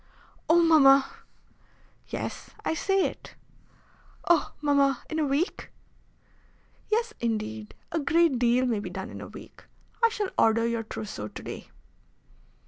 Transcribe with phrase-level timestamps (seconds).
[0.49, 0.63] "Oh!
[0.63, 1.05] mamma!"
[2.07, 3.35] "Yes, I say it."
[4.27, 4.51] "Oh!
[4.59, 5.69] mamma, in a week?"
[6.89, 7.75] "Yes indeed.
[7.91, 9.63] A great deal may be done in a week.
[10.03, 11.69] I shall order your trousseau to day."